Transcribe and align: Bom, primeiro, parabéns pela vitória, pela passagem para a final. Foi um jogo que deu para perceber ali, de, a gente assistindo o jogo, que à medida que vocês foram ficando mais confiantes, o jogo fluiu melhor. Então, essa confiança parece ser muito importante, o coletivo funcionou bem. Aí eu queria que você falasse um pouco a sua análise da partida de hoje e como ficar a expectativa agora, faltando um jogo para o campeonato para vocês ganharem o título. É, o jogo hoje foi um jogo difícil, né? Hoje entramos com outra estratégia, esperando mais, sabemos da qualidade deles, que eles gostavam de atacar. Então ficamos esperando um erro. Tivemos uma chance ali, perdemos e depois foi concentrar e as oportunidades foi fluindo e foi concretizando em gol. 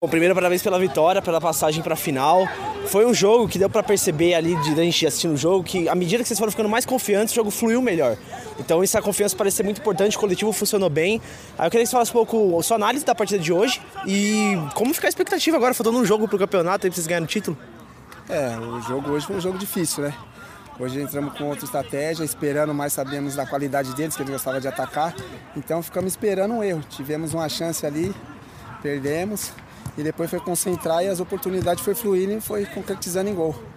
Bom, 0.00 0.08
primeiro, 0.08 0.32
parabéns 0.32 0.62
pela 0.62 0.78
vitória, 0.78 1.20
pela 1.20 1.40
passagem 1.40 1.82
para 1.82 1.94
a 1.94 1.96
final. 1.96 2.46
Foi 2.86 3.04
um 3.04 3.12
jogo 3.12 3.48
que 3.48 3.58
deu 3.58 3.68
para 3.68 3.82
perceber 3.82 4.32
ali, 4.32 4.54
de, 4.62 4.70
a 4.80 4.84
gente 4.84 5.04
assistindo 5.04 5.34
o 5.34 5.36
jogo, 5.36 5.64
que 5.64 5.88
à 5.88 5.94
medida 5.96 6.22
que 6.22 6.28
vocês 6.28 6.38
foram 6.38 6.52
ficando 6.52 6.68
mais 6.68 6.86
confiantes, 6.86 7.32
o 7.32 7.34
jogo 7.34 7.50
fluiu 7.50 7.82
melhor. 7.82 8.16
Então, 8.60 8.80
essa 8.80 9.02
confiança 9.02 9.34
parece 9.34 9.56
ser 9.56 9.64
muito 9.64 9.80
importante, 9.80 10.16
o 10.16 10.20
coletivo 10.20 10.52
funcionou 10.52 10.88
bem. 10.88 11.20
Aí 11.58 11.66
eu 11.66 11.70
queria 11.72 11.84
que 11.84 11.88
você 11.88 11.94
falasse 11.94 12.12
um 12.12 12.12
pouco 12.12 12.60
a 12.60 12.62
sua 12.62 12.76
análise 12.76 13.04
da 13.04 13.12
partida 13.12 13.42
de 13.42 13.52
hoje 13.52 13.82
e 14.06 14.52
como 14.72 14.94
ficar 14.94 15.08
a 15.08 15.10
expectativa 15.10 15.56
agora, 15.56 15.74
faltando 15.74 15.98
um 15.98 16.04
jogo 16.04 16.28
para 16.28 16.36
o 16.36 16.38
campeonato 16.38 16.86
para 16.86 16.94
vocês 16.94 17.08
ganharem 17.08 17.24
o 17.24 17.28
título. 17.28 17.58
É, 18.28 18.56
o 18.56 18.80
jogo 18.82 19.10
hoje 19.10 19.26
foi 19.26 19.34
um 19.34 19.40
jogo 19.40 19.58
difícil, 19.58 20.04
né? 20.04 20.14
Hoje 20.78 21.00
entramos 21.00 21.36
com 21.36 21.42
outra 21.48 21.64
estratégia, 21.64 22.22
esperando 22.22 22.72
mais, 22.72 22.92
sabemos 22.92 23.34
da 23.34 23.44
qualidade 23.44 23.92
deles, 23.96 24.14
que 24.14 24.22
eles 24.22 24.30
gostavam 24.30 24.60
de 24.60 24.68
atacar. 24.68 25.12
Então 25.56 25.82
ficamos 25.82 26.12
esperando 26.12 26.54
um 26.54 26.62
erro. 26.62 26.84
Tivemos 26.88 27.34
uma 27.34 27.48
chance 27.48 27.84
ali, 27.84 28.14
perdemos 28.80 29.50
e 29.96 30.02
depois 30.02 30.30
foi 30.30 30.40
concentrar 30.40 31.02
e 31.04 31.08
as 31.08 31.20
oportunidades 31.20 31.82
foi 31.82 31.94
fluindo 31.94 32.32
e 32.32 32.40
foi 32.40 32.66
concretizando 32.66 33.30
em 33.30 33.34
gol. 33.34 33.58